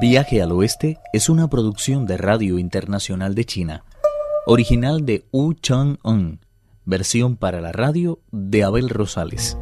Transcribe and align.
Viaje 0.00 0.42
al 0.42 0.50
Oeste 0.50 0.98
es 1.12 1.28
una 1.28 1.48
producción 1.48 2.04
de 2.04 2.16
Radio 2.16 2.58
Internacional 2.58 3.34
de 3.36 3.44
China, 3.44 3.84
original 4.44 5.06
de 5.06 5.24
Wu 5.30 5.54
Chang-un, 5.54 6.40
versión 6.84 7.36
para 7.36 7.60
la 7.60 7.70
radio 7.70 8.18
de 8.32 8.64
Abel 8.64 8.88
Rosales. 8.88 9.56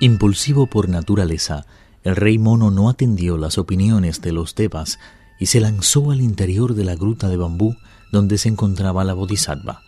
Impulsivo 0.00 0.66
por 0.66 0.88
naturaleza, 0.88 1.64
el 2.02 2.16
rey 2.16 2.38
mono 2.38 2.72
no 2.72 2.88
atendió 2.88 3.36
las 3.38 3.56
opiniones 3.56 4.20
de 4.20 4.32
los 4.32 4.56
Devas 4.56 4.98
y 5.38 5.46
se 5.46 5.60
lanzó 5.60 6.10
al 6.10 6.20
interior 6.20 6.74
de 6.74 6.84
la 6.84 6.96
gruta 6.96 7.28
de 7.28 7.36
bambú 7.36 7.76
donde 8.10 8.36
se 8.36 8.48
encontraba 8.48 9.04
la 9.04 9.14
bodhisattva. 9.14 9.80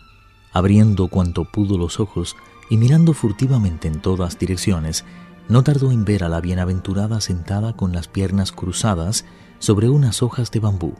Abriendo 0.53 1.09
cuanto 1.09 1.43
pudo 1.43 1.77
los 1.77 1.99
ojos 1.99 2.37
y 2.69 2.77
mirando 2.77 3.13
furtivamente 3.13 3.87
en 3.87 4.01
todas 4.01 4.39
direcciones, 4.39 5.03
no 5.49 5.63
tardó 5.63 5.91
en 5.91 6.05
ver 6.05 6.23
a 6.23 6.29
la 6.29 6.39
bienaventurada 6.39 7.19
sentada 7.19 7.73
con 7.73 7.91
las 7.91 8.07
piernas 8.07 8.51
cruzadas 8.51 9.25
sobre 9.57 9.89
unas 9.89 10.23
hojas 10.23 10.51
de 10.51 10.59
bambú. 10.59 10.93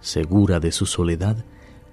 Segura 0.00 0.60
de 0.60 0.72
su 0.72 0.86
soledad, 0.86 1.44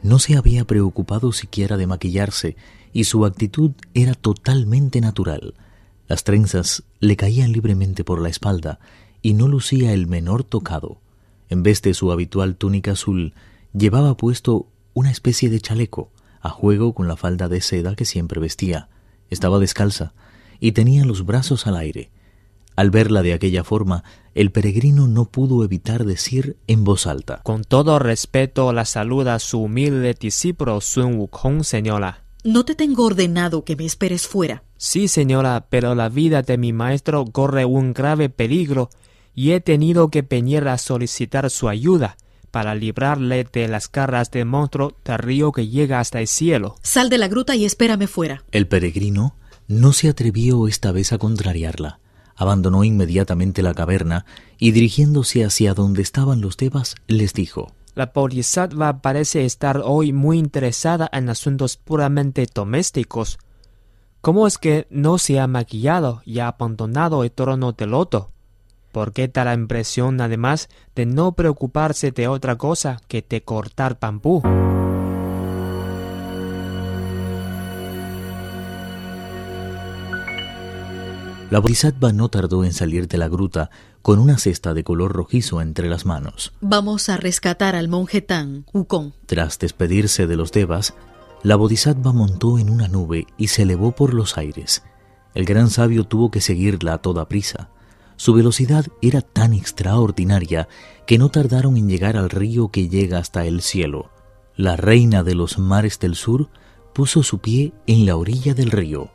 no 0.01 0.19
se 0.19 0.35
había 0.35 0.65
preocupado 0.65 1.31
siquiera 1.31 1.77
de 1.77 1.87
maquillarse 1.87 2.57
y 2.91 3.05
su 3.05 3.25
actitud 3.25 3.71
era 3.93 4.15
totalmente 4.15 4.99
natural. 5.01 5.53
Las 6.07 6.23
trenzas 6.23 6.83
le 6.99 7.15
caían 7.15 7.51
libremente 7.51 8.03
por 8.03 8.21
la 8.21 8.29
espalda 8.29 8.79
y 9.21 9.35
no 9.35 9.47
lucía 9.47 9.93
el 9.93 10.07
menor 10.07 10.43
tocado. 10.43 10.99
En 11.49 11.63
vez 11.63 11.81
de 11.83 11.93
su 11.93 12.11
habitual 12.11 12.55
túnica 12.55 12.91
azul, 12.91 13.33
llevaba 13.71 14.17
puesto 14.17 14.67
una 14.93 15.11
especie 15.11 15.49
de 15.49 15.61
chaleco, 15.61 16.11
a 16.41 16.49
juego 16.49 16.93
con 16.93 17.07
la 17.07 17.15
falda 17.15 17.47
de 17.47 17.61
seda 17.61 17.95
que 17.95 18.05
siempre 18.05 18.41
vestía. 18.41 18.89
Estaba 19.29 19.59
descalza, 19.59 20.13
y 20.63 20.71
tenía 20.71 21.03
los 21.03 21.25
brazos 21.25 21.67
al 21.67 21.75
aire. 21.75 22.09
Al 22.77 22.89
verla 22.89 23.21
de 23.21 23.33
aquella 23.33 23.65
forma, 23.65 24.05
el 24.33 24.49
peregrino 24.49 25.07
no 25.07 25.25
pudo 25.25 25.65
evitar 25.65 26.05
decir 26.05 26.55
en 26.67 26.85
voz 26.85 27.05
alta: 27.05 27.41
Con 27.43 27.65
todo 27.65 27.99
respeto 27.99 28.71
la 28.71 28.85
saluda 28.85 29.37
su 29.39 29.63
humilde 29.63 30.15
discípulo 30.17 30.79
Sun 30.79 31.15
Wukong, 31.15 31.65
señora. 31.65 32.23
No 32.45 32.63
te 32.63 32.75
tengo 32.75 33.03
ordenado 33.03 33.65
que 33.65 33.75
me 33.75 33.83
esperes 33.83 34.25
fuera. 34.25 34.63
Sí, 34.77 35.09
señora, 35.09 35.67
pero 35.69 35.95
la 35.95 36.07
vida 36.07 36.43
de 36.43 36.57
mi 36.57 36.71
maestro 36.71 37.25
corre 37.25 37.65
un 37.65 37.91
grave 37.91 38.29
peligro 38.29 38.89
y 39.35 39.51
he 39.51 39.59
tenido 39.59 40.09
que 40.09 40.21
venir 40.21 40.69
a 40.69 40.77
solicitar 40.77 41.49
su 41.49 41.67
ayuda 41.67 42.15
para 42.51 42.73
librarle 42.73 43.45
de 43.51 43.67
las 43.67 43.91
garras 43.91 44.31
del 44.31 44.45
monstruo 44.45 44.95
del 45.03 45.17
río 45.17 45.51
que 45.51 45.67
llega 45.67 45.99
hasta 45.99 46.21
el 46.21 46.27
cielo. 46.27 46.77
Sal 46.83 47.09
de 47.09 47.17
la 47.17 47.27
gruta 47.27 47.53
y 47.57 47.65
espérame 47.65 48.07
fuera. 48.07 48.45
El 48.51 48.67
peregrino 48.67 49.35
no 49.79 49.93
se 49.93 50.09
atrevió 50.09 50.67
esta 50.67 50.91
vez 50.91 51.13
a 51.13 51.17
contrariarla. 51.17 51.99
Abandonó 52.35 52.83
inmediatamente 52.83 53.61
la 53.61 53.73
caverna 53.73 54.25
y 54.57 54.71
dirigiéndose 54.71 55.45
hacia 55.45 55.73
donde 55.73 56.01
estaban 56.01 56.41
los 56.41 56.57
Devas, 56.57 56.95
les 57.07 57.33
dijo 57.33 57.73
La 57.93 58.11
Bodhisattva 58.13 59.01
parece 59.01 59.45
estar 59.45 59.81
hoy 59.83 60.13
muy 60.13 60.39
interesada 60.39 61.09
en 61.13 61.29
asuntos 61.29 61.77
puramente 61.77 62.47
domésticos. 62.53 63.37
¿Cómo 64.21 64.47
es 64.47 64.57
que 64.57 64.87
no 64.89 65.17
se 65.17 65.39
ha 65.39 65.47
maquillado 65.47 66.21
y 66.25 66.39
ha 66.39 66.47
abandonado 66.47 67.23
el 67.23 67.31
trono 67.31 67.73
de 67.73 67.85
loto? 67.85 68.31
¿Por 68.91 69.11
qué 69.11 69.27
da 69.27 69.43
la 69.43 69.53
impresión, 69.53 70.21
además, 70.21 70.69
de 70.95 71.05
no 71.05 71.33
preocuparse 71.33 72.11
de 72.11 72.27
otra 72.27 72.57
cosa 72.57 73.01
que 73.07 73.25
de 73.27 73.43
cortar 73.43 73.97
bambú? 73.99 74.41
La 81.53 81.59
bodhisattva 81.59 82.13
no 82.13 82.29
tardó 82.29 82.63
en 82.63 82.73
salir 82.73 83.07
de 83.07 83.19
la 83.19 83.27
gruta 83.27 83.69
con 84.01 84.17
una 84.17 84.39
cesta 84.39 84.73
de 84.73 84.83
color 84.83 85.11
rojizo 85.11 85.61
entre 85.61 85.87
las 85.87 86.03
manos. 86.03 86.51
Vamos 86.61 87.09
a 87.09 87.17
rescatar 87.17 87.75
al 87.75 87.89
monje 87.89 88.23
Tan, 88.23 88.65
Wukong. 88.73 89.11
Tras 89.27 89.59
despedirse 89.59 90.25
de 90.25 90.35
los 90.35 90.51
devas, 90.51 90.95
la 91.43 91.55
bodhisattva 91.55 92.11
montó 92.11 92.57
en 92.57 92.71
una 92.71 92.87
nube 92.87 93.27
y 93.37 93.49
se 93.49 93.61
elevó 93.61 93.91
por 93.91 94.15
los 94.15 94.35
aires. 94.39 94.81
El 95.35 95.45
gran 95.45 95.69
sabio 95.69 96.05
tuvo 96.05 96.31
que 96.31 96.41
seguirla 96.41 96.93
a 96.93 97.01
toda 97.03 97.29
prisa. 97.29 97.69
Su 98.15 98.33
velocidad 98.33 98.87
era 99.03 99.21
tan 99.21 99.53
extraordinaria 99.53 100.67
que 101.05 101.19
no 101.19 101.29
tardaron 101.29 101.77
en 101.77 101.87
llegar 101.87 102.17
al 102.17 102.31
río 102.31 102.69
que 102.69 102.89
llega 102.89 103.19
hasta 103.19 103.45
el 103.45 103.61
cielo. 103.61 104.09
La 104.55 104.75
reina 104.75 105.21
de 105.21 105.35
los 105.35 105.59
mares 105.59 105.99
del 105.99 106.15
sur 106.15 106.49
puso 106.95 107.21
su 107.21 107.37
pie 107.37 107.73
en 107.85 108.07
la 108.07 108.15
orilla 108.15 108.55
del 108.55 108.71
río. 108.71 109.11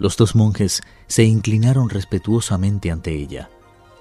Los 0.00 0.16
dos 0.16 0.34
monjes 0.34 0.80
se 1.06 1.24
inclinaron 1.24 1.90
respetuosamente 1.90 2.90
ante 2.90 3.14
ella. 3.14 3.50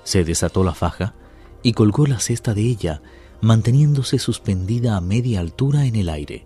Se 0.03 0.23
desató 0.23 0.63
la 0.63 0.73
faja 0.73 1.13
y 1.61 1.73
colgó 1.73 2.07
la 2.07 2.21
cesta 2.21 2.53
de 2.53 2.61
ella, 2.61 3.01
manteniéndose 3.41 4.17
suspendida 4.17 4.95
a 4.95 5.01
media 5.01 5.41
altura 5.41 5.85
en 5.85 5.97
el 5.97 6.07
aire. 6.07 6.45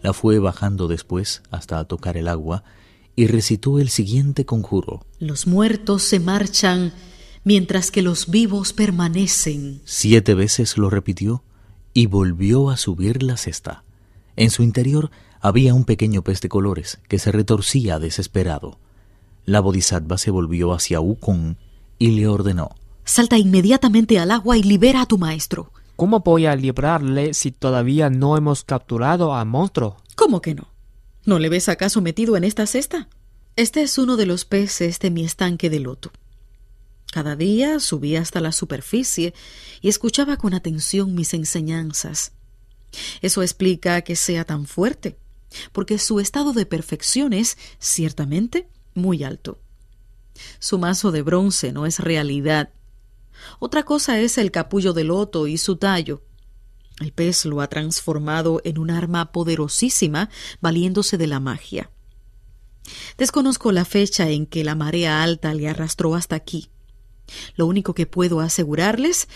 La 0.00 0.14
fue 0.14 0.38
bajando 0.38 0.88
después 0.88 1.42
hasta 1.50 1.84
tocar 1.84 2.16
el 2.16 2.28
agua 2.28 2.64
y 3.14 3.26
recitó 3.26 3.78
el 3.78 3.90
siguiente 3.90 4.46
conjuro. 4.46 5.04
Los 5.18 5.46
muertos 5.46 6.02
se 6.02 6.18
marchan 6.18 6.94
mientras 7.44 7.90
que 7.90 8.00
los 8.00 8.30
vivos 8.30 8.72
permanecen. 8.72 9.82
Siete 9.84 10.32
veces 10.32 10.78
lo 10.78 10.88
repitió 10.88 11.44
y 11.92 12.06
volvió 12.06 12.70
a 12.70 12.78
subir 12.78 13.22
la 13.22 13.36
cesta. 13.36 13.84
En 14.36 14.50
su 14.50 14.62
interior 14.62 15.10
había 15.40 15.74
un 15.74 15.84
pequeño 15.84 16.22
pez 16.22 16.40
de 16.40 16.48
colores 16.48 16.98
que 17.08 17.18
se 17.18 17.32
retorcía 17.32 17.98
desesperado. 17.98 18.78
La 19.44 19.60
bodhisattva 19.60 20.18
se 20.18 20.30
volvió 20.30 20.72
hacia 20.72 21.00
Wukong 21.00 21.56
y 21.98 22.10
le 22.10 22.26
ordenó: 22.26 22.70
Salta 23.04 23.38
inmediatamente 23.38 24.18
al 24.18 24.30
agua 24.30 24.56
y 24.56 24.62
libera 24.62 25.02
a 25.02 25.06
tu 25.06 25.18
maestro. 25.18 25.72
¿Cómo 25.96 26.20
voy 26.20 26.46
a 26.46 26.54
librarle 26.54 27.34
si 27.34 27.50
todavía 27.50 28.10
no 28.10 28.36
hemos 28.36 28.62
capturado 28.64 29.34
al 29.34 29.46
monstruo? 29.46 29.96
¿Cómo 30.14 30.40
que 30.40 30.54
no? 30.54 30.68
¿No 31.24 31.38
le 31.38 31.48
ves 31.48 31.68
acaso 31.68 32.00
metido 32.00 32.36
en 32.36 32.44
esta 32.44 32.66
cesta? 32.66 33.08
Este 33.56 33.82
es 33.82 33.98
uno 33.98 34.16
de 34.16 34.26
los 34.26 34.44
peces 34.44 35.00
de 35.00 35.10
mi 35.10 35.24
estanque 35.24 35.70
de 35.70 35.80
loto. 35.80 36.12
Cada 37.10 37.34
día 37.34 37.80
subía 37.80 38.20
hasta 38.20 38.40
la 38.40 38.52
superficie 38.52 39.34
y 39.80 39.88
escuchaba 39.88 40.36
con 40.36 40.54
atención 40.54 41.14
mis 41.14 41.34
enseñanzas. 41.34 42.32
Eso 43.22 43.42
explica 43.42 44.02
que 44.02 44.14
sea 44.14 44.44
tan 44.44 44.66
fuerte 44.66 45.16
porque 45.72 45.98
su 45.98 46.20
estado 46.20 46.52
de 46.52 46.66
perfección 46.66 47.32
es, 47.32 47.56
ciertamente, 47.78 48.68
muy 48.94 49.24
alto. 49.24 49.58
Su 50.58 50.78
mazo 50.78 51.10
de 51.10 51.22
bronce 51.22 51.72
no 51.72 51.86
es 51.86 51.98
realidad. 51.98 52.70
Otra 53.58 53.84
cosa 53.84 54.20
es 54.20 54.38
el 54.38 54.50
capullo 54.50 54.92
de 54.92 55.04
loto 55.04 55.46
y 55.46 55.58
su 55.58 55.76
tallo. 55.76 56.22
El 57.00 57.12
pez 57.12 57.44
lo 57.44 57.60
ha 57.60 57.68
transformado 57.68 58.60
en 58.64 58.78
un 58.78 58.90
arma 58.90 59.30
poderosísima 59.30 60.30
valiéndose 60.60 61.16
de 61.16 61.28
la 61.28 61.40
magia. 61.40 61.90
Desconozco 63.16 63.70
la 63.70 63.84
fecha 63.84 64.28
en 64.30 64.46
que 64.46 64.64
la 64.64 64.74
marea 64.74 65.22
alta 65.22 65.54
le 65.54 65.68
arrastró 65.68 66.14
hasta 66.14 66.36
aquí. 66.36 66.70
Lo 67.56 67.66
único 67.66 67.94
que 67.94 68.06
puedo 68.06 68.40
asegurarles 68.40 69.28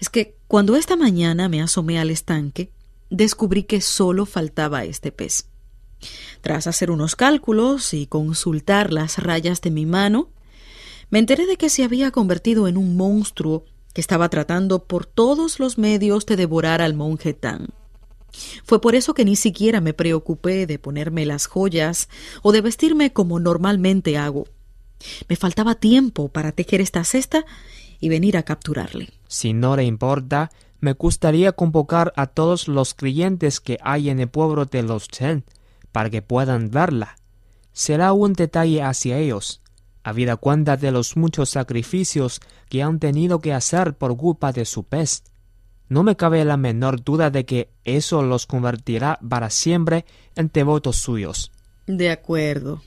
es 0.00 0.08
que 0.08 0.36
cuando 0.48 0.76
esta 0.76 0.96
mañana 0.96 1.48
me 1.48 1.62
asomé 1.62 1.98
al 1.98 2.10
estanque, 2.10 2.72
descubrí 3.10 3.64
que 3.64 3.80
solo 3.80 4.26
faltaba 4.26 4.84
este 4.84 5.12
pez. 5.12 5.46
Tras 6.40 6.66
hacer 6.66 6.90
unos 6.90 7.16
cálculos 7.16 7.94
y 7.94 8.06
consultar 8.06 8.92
las 8.92 9.18
rayas 9.18 9.60
de 9.60 9.70
mi 9.70 9.86
mano, 9.86 10.28
me 11.10 11.18
enteré 11.18 11.46
de 11.46 11.56
que 11.56 11.70
se 11.70 11.84
había 11.84 12.10
convertido 12.10 12.68
en 12.68 12.76
un 12.76 12.96
monstruo 12.96 13.64
que 13.92 14.00
estaba 14.00 14.28
tratando 14.28 14.84
por 14.84 15.06
todos 15.06 15.60
los 15.60 15.78
medios 15.78 16.26
de 16.26 16.36
devorar 16.36 16.82
al 16.82 16.94
monje 16.94 17.32
Tan. 17.32 17.68
Fue 18.64 18.80
por 18.80 18.94
eso 18.94 19.14
que 19.14 19.24
ni 19.24 19.36
siquiera 19.36 19.80
me 19.80 19.94
preocupé 19.94 20.66
de 20.66 20.78
ponerme 20.78 21.24
las 21.24 21.46
joyas 21.46 22.08
o 22.42 22.52
de 22.52 22.60
vestirme 22.60 23.12
como 23.12 23.38
normalmente 23.38 24.18
hago. 24.18 24.48
Me 25.28 25.36
faltaba 25.36 25.76
tiempo 25.76 26.28
para 26.28 26.52
tejer 26.52 26.80
esta 26.80 27.04
cesta 27.04 27.44
y 28.00 28.08
venir 28.08 28.36
a 28.36 28.42
capturarle. 28.42 29.12
Si 29.28 29.52
no 29.52 29.76
le 29.76 29.84
importa, 29.84 30.50
me 30.80 30.92
gustaría 30.92 31.52
convocar 31.52 32.12
a 32.16 32.26
todos 32.26 32.68
los 32.68 32.94
creyentes 32.94 33.60
que 33.60 33.78
hay 33.82 34.10
en 34.10 34.20
el 34.20 34.28
pueblo 34.28 34.64
de 34.64 34.82
los 34.82 35.08
Chen 35.08 35.44
para 35.94 36.10
que 36.10 36.22
puedan 36.22 36.72
verla. 36.72 37.14
Será 37.72 38.12
un 38.12 38.32
detalle 38.32 38.82
hacia 38.82 39.16
ellos, 39.18 39.60
habida 40.02 40.34
cuenta 40.36 40.76
de 40.76 40.90
los 40.90 41.16
muchos 41.16 41.50
sacrificios 41.50 42.40
que 42.68 42.82
han 42.82 42.98
tenido 42.98 43.38
que 43.38 43.52
hacer 43.52 43.94
por 43.94 44.16
culpa 44.16 44.50
de 44.50 44.64
su 44.64 44.82
pez. 44.82 45.22
No 45.88 46.02
me 46.02 46.16
cabe 46.16 46.44
la 46.44 46.56
menor 46.56 47.04
duda 47.04 47.30
de 47.30 47.46
que 47.46 47.70
eso 47.84 48.22
los 48.24 48.46
convertirá 48.46 49.20
para 49.28 49.50
siempre 49.50 50.04
en 50.34 50.50
devotos 50.52 50.96
suyos. 50.96 51.52
De 51.86 52.10
acuerdo. 52.10 52.82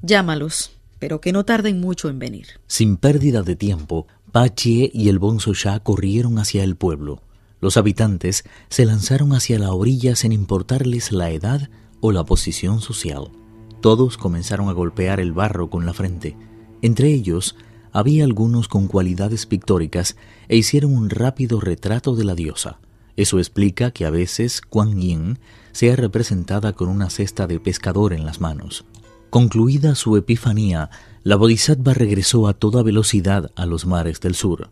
Llámalos, 0.00 0.70
pero 1.00 1.20
que 1.20 1.32
no 1.32 1.44
tarden 1.44 1.80
mucho 1.80 2.08
en 2.08 2.20
venir. 2.20 2.46
Sin 2.68 2.96
pérdida 2.96 3.42
de 3.42 3.56
tiempo, 3.56 4.06
Pachie 4.30 4.88
y 4.94 5.08
el 5.08 5.18
Bonzo 5.18 5.52
Shah 5.52 5.80
corrieron 5.80 6.38
hacia 6.38 6.62
el 6.62 6.76
pueblo. 6.76 7.24
Los 7.60 7.76
habitantes 7.76 8.44
se 8.68 8.86
lanzaron 8.86 9.32
hacia 9.32 9.58
la 9.58 9.72
orilla 9.72 10.14
sin 10.14 10.30
importarles 10.30 11.10
la 11.10 11.30
edad 11.32 11.70
o 12.00 12.12
la 12.12 12.24
posición 12.24 12.80
social. 12.80 13.30
Todos 13.80 14.18
comenzaron 14.18 14.68
a 14.68 14.72
golpear 14.72 15.20
el 15.20 15.32
barro 15.32 15.70
con 15.70 15.86
la 15.86 15.94
frente. 15.94 16.36
Entre 16.82 17.12
ellos 17.12 17.56
había 17.92 18.24
algunos 18.24 18.68
con 18.68 18.86
cualidades 18.86 19.46
pictóricas 19.46 20.16
e 20.48 20.56
hicieron 20.56 20.94
un 20.94 21.10
rápido 21.10 21.60
retrato 21.60 22.14
de 22.14 22.24
la 22.24 22.34
diosa. 22.34 22.78
Eso 23.16 23.38
explica 23.38 23.90
que 23.90 24.06
a 24.06 24.10
veces 24.10 24.60
Kuan 24.60 25.00
Yin 25.00 25.38
sea 25.72 25.96
representada 25.96 26.72
con 26.72 26.88
una 26.88 27.10
cesta 27.10 27.46
de 27.46 27.60
pescador 27.60 28.12
en 28.12 28.24
las 28.24 28.40
manos. 28.40 28.84
Concluida 29.30 29.94
su 29.94 30.16
epifanía, 30.16 30.90
la 31.22 31.36
Bodhisattva 31.36 31.94
regresó 31.94 32.48
a 32.48 32.54
toda 32.54 32.82
velocidad 32.82 33.50
a 33.56 33.66
los 33.66 33.86
mares 33.86 34.20
del 34.20 34.34
sur. 34.34 34.70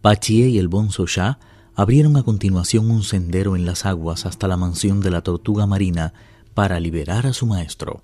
Pachie 0.00 0.48
y 0.48 0.58
el 0.58 0.68
Bonzo 0.68 1.06
Sha 1.06 1.38
abrieron 1.74 2.16
a 2.16 2.22
continuación 2.22 2.90
un 2.90 3.02
sendero 3.02 3.54
en 3.54 3.66
las 3.66 3.86
aguas 3.86 4.26
hasta 4.26 4.48
la 4.48 4.56
mansión 4.56 5.00
de 5.00 5.10
la 5.10 5.22
tortuga 5.22 5.66
marina 5.66 6.12
para 6.54 6.80
liberar 6.80 7.26
a 7.26 7.32
su 7.32 7.46
maestro. 7.46 8.02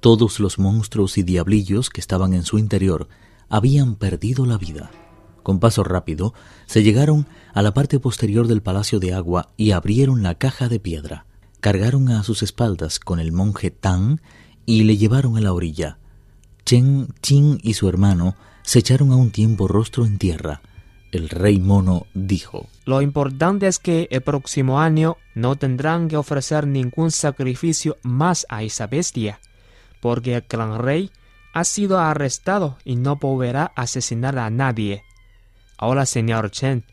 Todos 0.00 0.40
los 0.40 0.58
monstruos 0.58 1.18
y 1.18 1.22
diablillos 1.22 1.90
que 1.90 2.00
estaban 2.00 2.34
en 2.34 2.44
su 2.44 2.58
interior 2.58 3.08
habían 3.48 3.96
perdido 3.96 4.46
la 4.46 4.58
vida. 4.58 4.90
Con 5.42 5.58
paso 5.58 5.84
rápido, 5.84 6.34
se 6.66 6.82
llegaron 6.82 7.26
a 7.52 7.62
la 7.62 7.74
parte 7.74 7.98
posterior 7.98 8.46
del 8.46 8.62
palacio 8.62 9.00
de 9.00 9.12
agua 9.12 9.52
y 9.56 9.72
abrieron 9.72 10.22
la 10.22 10.36
caja 10.36 10.68
de 10.68 10.80
piedra. 10.80 11.26
Cargaron 11.60 12.08
a 12.08 12.22
sus 12.22 12.42
espaldas 12.42 12.98
con 12.98 13.20
el 13.20 13.32
monje 13.32 13.70
Tang 13.70 14.20
y 14.66 14.84
le 14.84 14.96
llevaron 14.96 15.36
a 15.36 15.40
la 15.40 15.52
orilla. 15.52 15.98
Chen, 16.64 17.08
Qing 17.20 17.58
y 17.62 17.74
su 17.74 17.88
hermano 17.88 18.36
se 18.62 18.78
echaron 18.78 19.12
a 19.12 19.16
un 19.16 19.30
tiempo 19.30 19.68
rostro 19.68 20.06
en 20.06 20.18
tierra. 20.18 20.62
El 21.12 21.28
rey 21.28 21.60
mono 21.60 22.06
dijo, 22.14 22.68
Lo 22.86 23.02
importante 23.02 23.66
es 23.66 23.78
que 23.78 24.08
el 24.10 24.22
próximo 24.22 24.80
año 24.80 25.18
no 25.34 25.56
tendrán 25.56 26.08
que 26.08 26.16
ofrecer 26.16 26.66
ningún 26.66 27.10
sacrificio 27.10 27.98
más 28.02 28.46
a 28.48 28.62
esa 28.62 28.86
bestia, 28.86 29.38
porque 30.00 30.34
el 30.34 30.44
gran 30.48 30.78
rey 30.78 31.10
ha 31.52 31.64
sido 31.64 31.98
arrestado 31.98 32.78
y 32.82 32.96
no 32.96 33.16
volverá 33.16 33.72
a 33.76 33.82
asesinar 33.82 34.38
a 34.38 34.48
nadie. 34.48 35.02
Ahora, 35.76 36.06
señor 36.06 36.50
Chen, 36.50 36.84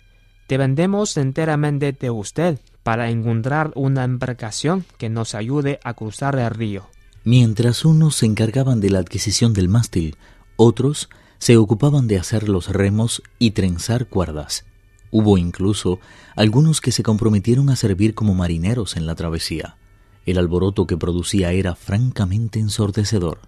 dependemos 0.50 1.16
enteramente 1.16 1.94
de 1.94 2.10
usted 2.10 2.60
para 2.84 3.10
encontrar 3.10 3.72
una 3.76 4.04
embarcación 4.04 4.84
que 4.98 5.08
nos 5.10 5.34
ayude 5.34 5.80
a 5.86 5.94
cruzar 5.94 6.38
el 6.38 6.50
río. 6.50 6.88
Mientras 7.24 7.86
unos 7.86 8.16
se 8.16 8.26
encargaban 8.26 8.82
de 8.82 8.90
la 8.90 9.00
adquisición 9.00 9.54
del 9.54 9.70
mástil, 9.70 10.18
otros 10.58 11.10
se 11.40 11.58
ocupaban 11.58 12.08
de 12.08 12.20
hacer 12.20 12.50
los 12.50 12.68
remos 12.68 13.24
y 13.40 13.52
trenzar 13.52 14.08
cuerdas. 14.08 14.66
Hubo 15.10 15.38
incluso 15.38 16.00
algunos 16.36 16.82
que 16.82 16.92
se 16.92 17.02
comprometieron 17.02 17.70
a 17.70 17.76
servir 17.76 18.14
como 18.14 18.36
marineros 18.36 18.96
en 18.98 19.06
la 19.06 19.16
travesía. 19.16 19.78
El 20.26 20.38
alboroto 20.38 20.86
que 20.86 20.98
producía 20.98 21.52
era 21.54 21.76
francamente 21.76 22.60
ensordecedor. 22.60 23.40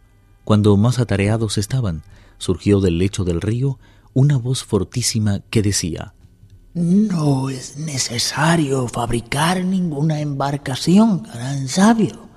Cuando 0.43 0.75
más 0.77 0.99
atareados 0.99 1.57
estaban, 1.57 2.03
surgió 2.37 2.79
del 2.79 2.97
lecho 2.97 3.23
del 3.23 3.41
río 3.41 3.77
una 4.13 4.37
voz 4.37 4.63
fortísima 4.63 5.41
que 5.51 5.61
decía 5.61 6.15
No 6.73 7.49
es 7.49 7.77
necesario 7.77 8.87
fabricar 8.87 9.63
ninguna 9.63 10.21
embarcación, 10.21 11.23
gran 11.23 11.67
sabio. 11.67 12.29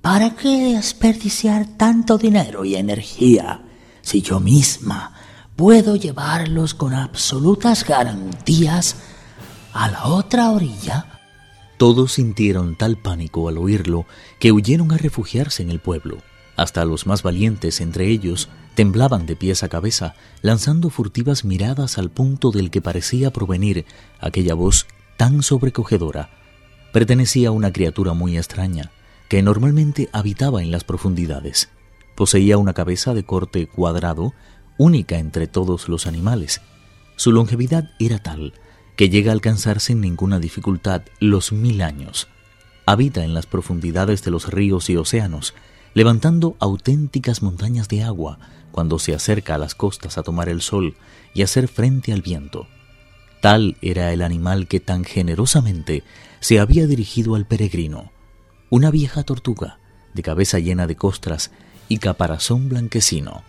¿Para 0.00 0.34
qué 0.34 0.74
desperdiciar 0.74 1.66
tanto 1.76 2.18
dinero 2.18 2.64
y 2.64 2.74
energía 2.74 3.67
si 4.08 4.22
yo 4.22 4.40
misma 4.40 5.12
puedo 5.54 5.94
llevarlos 5.94 6.72
con 6.72 6.94
absolutas 6.94 7.84
garantías 7.84 8.96
a 9.74 9.90
la 9.90 10.06
otra 10.06 10.50
orilla? 10.50 11.20
Todos 11.76 12.12
sintieron 12.12 12.74
tal 12.74 12.96
pánico 12.96 13.48
al 13.50 13.58
oírlo 13.58 14.06
que 14.38 14.50
huyeron 14.50 14.92
a 14.92 14.96
refugiarse 14.96 15.62
en 15.62 15.70
el 15.70 15.78
pueblo. 15.78 16.18
Hasta 16.56 16.86
los 16.86 17.06
más 17.06 17.22
valientes 17.22 17.82
entre 17.82 18.08
ellos 18.08 18.48
temblaban 18.74 19.26
de 19.26 19.36
pies 19.36 19.62
a 19.62 19.68
cabeza, 19.68 20.14
lanzando 20.40 20.88
furtivas 20.88 21.44
miradas 21.44 21.98
al 21.98 22.10
punto 22.10 22.50
del 22.50 22.70
que 22.70 22.80
parecía 22.80 23.30
provenir 23.30 23.84
aquella 24.20 24.54
voz 24.54 24.86
tan 25.18 25.42
sobrecogedora. 25.42 26.30
Pertenecía 26.94 27.50
a 27.50 27.52
una 27.52 27.74
criatura 27.74 28.14
muy 28.14 28.38
extraña, 28.38 28.90
que 29.28 29.42
normalmente 29.42 30.08
habitaba 30.12 30.62
en 30.62 30.70
las 30.70 30.84
profundidades. 30.84 31.68
Poseía 32.18 32.58
una 32.58 32.74
cabeza 32.74 33.14
de 33.14 33.22
corte 33.22 33.68
cuadrado, 33.68 34.34
única 34.76 35.18
entre 35.18 35.46
todos 35.46 35.88
los 35.88 36.08
animales. 36.08 36.60
Su 37.14 37.30
longevidad 37.30 37.92
era 38.00 38.18
tal 38.18 38.54
que 38.96 39.08
llega 39.08 39.30
a 39.30 39.34
alcanzar 39.34 39.78
sin 39.78 40.00
ninguna 40.00 40.40
dificultad 40.40 41.02
los 41.20 41.52
mil 41.52 41.80
años. 41.80 42.26
Habita 42.86 43.22
en 43.22 43.34
las 43.34 43.46
profundidades 43.46 44.24
de 44.24 44.32
los 44.32 44.52
ríos 44.52 44.90
y 44.90 44.96
océanos, 44.96 45.54
levantando 45.94 46.56
auténticas 46.58 47.40
montañas 47.40 47.86
de 47.86 48.02
agua 48.02 48.40
cuando 48.72 48.98
se 48.98 49.14
acerca 49.14 49.54
a 49.54 49.58
las 49.58 49.76
costas 49.76 50.18
a 50.18 50.24
tomar 50.24 50.48
el 50.48 50.60
sol 50.60 50.96
y 51.34 51.42
hacer 51.42 51.68
frente 51.68 52.12
al 52.12 52.22
viento. 52.22 52.66
Tal 53.40 53.76
era 53.80 54.12
el 54.12 54.22
animal 54.22 54.66
que 54.66 54.80
tan 54.80 55.04
generosamente 55.04 56.02
se 56.40 56.58
había 56.58 56.88
dirigido 56.88 57.36
al 57.36 57.46
peregrino, 57.46 58.10
una 58.70 58.90
vieja 58.90 59.22
tortuga, 59.22 59.78
de 60.14 60.22
cabeza 60.24 60.58
llena 60.58 60.88
de 60.88 60.96
costras 60.96 61.52
y 61.88 61.98
caparazón 61.98 62.68
blanquecino. 62.68 63.42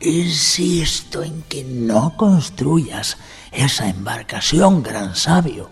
Insisto 0.00 1.22
en 1.22 1.42
que 1.42 1.64
no 1.64 2.16
construyas 2.16 3.18
esa 3.50 3.88
embarcación, 3.88 4.82
gran 4.82 5.16
sabio. 5.16 5.70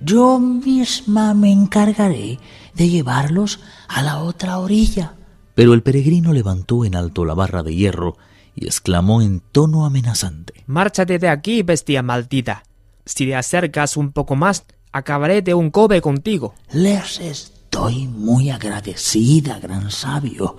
Yo 0.00 0.38
misma 0.38 1.34
me 1.34 1.50
encargaré 1.50 2.38
de 2.74 2.88
llevarlos 2.88 3.60
a 3.88 4.02
la 4.02 4.18
otra 4.18 4.58
orilla. 4.58 5.14
Pero 5.54 5.72
el 5.72 5.82
peregrino 5.82 6.32
levantó 6.32 6.84
en 6.84 6.94
alto 6.94 7.24
la 7.24 7.34
barra 7.34 7.62
de 7.62 7.74
hierro 7.74 8.16
y 8.54 8.66
exclamó 8.66 9.22
en 9.22 9.40
tono 9.40 9.84
amenazante. 9.84 10.64
Márchate 10.66 11.18
de 11.18 11.28
aquí, 11.28 11.62
bestia 11.62 12.02
maldita. 12.02 12.62
Si 13.04 13.26
te 13.26 13.34
acercas 13.34 13.96
un 13.96 14.12
poco 14.12 14.36
más, 14.36 14.64
acabaré 14.92 15.42
de 15.42 15.54
un 15.54 15.70
cobe 15.70 16.00
contigo. 16.00 16.54
Les 16.72 17.20
estoy 17.20 18.06
muy 18.06 18.50
agradecida, 18.50 19.58
gran 19.58 19.90
sabio, 19.90 20.56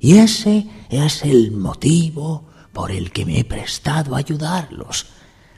y 0.00 0.18
ese 0.18 0.66
es 0.90 1.22
el 1.24 1.52
motivo 1.52 2.44
por 2.72 2.90
el 2.90 3.10
que 3.10 3.26
me 3.26 3.40
he 3.40 3.44
prestado 3.44 4.14
a 4.14 4.18
ayudarlos. 4.18 5.06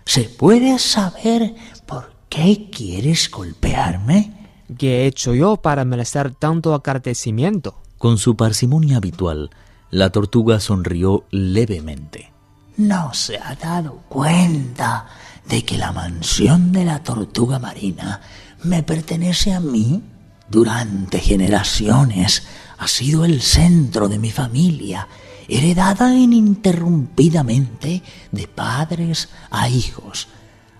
¿Se 0.04 0.24
puede 0.24 0.78
saber 0.78 1.54
por 1.86 2.12
qué 2.28 2.70
quieres 2.70 3.30
golpearme? 3.30 4.48
¿Qué 4.78 5.02
he 5.02 5.06
hecho 5.06 5.34
yo 5.34 5.56
para 5.56 5.84
merecer 5.84 6.34
tanto 6.34 6.74
agradecimiento? 6.74 7.80
Con 7.98 8.16
su 8.18 8.36
parsimonia 8.36 8.96
habitual, 8.96 9.50
la 9.90 10.10
tortuga 10.10 10.60
sonrió 10.60 11.26
levemente. 11.30 12.32
¿No 12.76 13.12
se 13.12 13.36
ha 13.36 13.54
dado 13.56 14.02
cuenta 14.08 15.06
de 15.46 15.64
que 15.64 15.76
la 15.76 15.92
mansión 15.92 16.72
de 16.72 16.84
la 16.84 17.02
tortuga 17.02 17.58
marina 17.58 18.22
me 18.62 18.82
pertenece 18.82 19.52
a 19.52 19.60
mí? 19.60 20.02
Durante 20.48 21.18
generaciones 21.20 22.44
ha 22.80 22.88
sido 22.88 23.26
el 23.26 23.42
centro 23.42 24.08
de 24.08 24.18
mi 24.18 24.30
familia, 24.30 25.06
heredada 25.48 26.14
ininterrumpidamente 26.14 28.02
de 28.32 28.48
padres 28.48 29.28
a 29.50 29.68
hijos. 29.68 30.28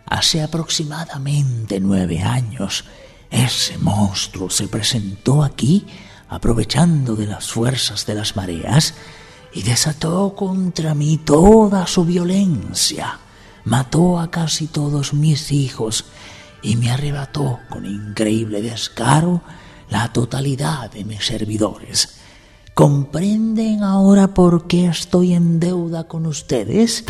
Hace 0.07 0.43
aproximadamente 0.43 1.79
nueve 1.79 2.23
años, 2.23 2.87
ese 3.31 3.77
monstruo 3.77 4.49
se 4.49 4.67
presentó 4.67 5.45
aquí 5.45 5.85
aprovechando 6.31 7.17
de 7.17 7.27
las 7.27 7.51
fuerzas 7.51 8.07
de 8.07 8.15
las 8.15 8.35
mareas 8.35 8.95
y 9.53 9.63
desató 9.63 10.35
contra 10.35 10.95
mí 10.95 11.19
toda 11.19 11.87
su 11.87 12.07
violencia. 12.07 13.19
Mató 13.65 14.19
a 14.19 14.31
casi 14.31 14.69
todos 14.69 15.13
mis 15.13 15.53
hijos 15.53 16.07
y 16.63 16.77
me 16.77 16.91
arrebató 16.91 17.61
con 17.69 17.85
increíble 17.85 18.63
descaro 18.63 19.43
la 19.91 20.13
totalidad 20.13 20.91
de 20.91 21.05
mis 21.05 21.25
servidores. 21.25 22.21
¿Comprenden 22.75 23.83
ahora 23.83 24.33
por 24.33 24.67
qué 24.67 24.87
estoy 24.87 25.35
en 25.35 25.61
deuda 25.61 26.09
con 26.09 26.27
ustedes? 26.27 27.05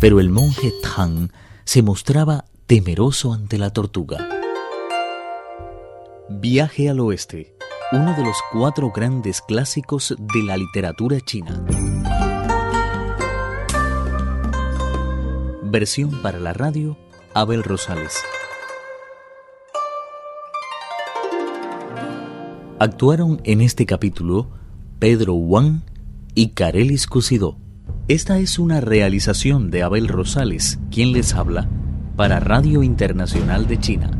Pero 0.00 0.18
el 0.18 0.30
monje 0.30 0.72
Tang 0.82 1.30
se 1.64 1.82
mostraba 1.82 2.46
temeroso 2.66 3.32
ante 3.32 3.58
la 3.58 3.70
tortuga. 3.72 4.28
Viaje 6.28 6.88
al 6.88 7.00
oeste, 7.00 7.56
uno 7.92 8.14
de 8.14 8.24
los 8.24 8.36
cuatro 8.52 8.90
grandes 8.90 9.42
clásicos 9.42 10.14
de 10.18 10.42
la 10.42 10.56
literatura 10.56 11.20
china. 11.20 11.64
Versión 15.62 16.22
para 16.22 16.40
la 16.40 16.52
radio, 16.52 16.96
Abel 17.34 17.62
Rosales. 17.62 18.14
Actuaron 22.82 23.42
en 23.44 23.60
este 23.60 23.84
capítulo 23.84 24.48
Pedro 24.98 25.34
Wang 25.34 25.82
y 26.34 26.52
Carelis 26.52 27.06
Cusidó. 27.06 27.58
Esta 28.08 28.38
es 28.38 28.58
una 28.58 28.80
realización 28.80 29.70
de 29.70 29.82
Abel 29.82 30.08
Rosales, 30.08 30.78
quien 30.90 31.12
les 31.12 31.34
habla, 31.34 31.68
para 32.16 32.40
Radio 32.40 32.82
Internacional 32.82 33.66
de 33.66 33.78
China. 33.78 34.19